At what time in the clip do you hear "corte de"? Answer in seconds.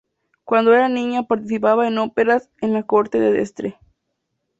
2.81-3.33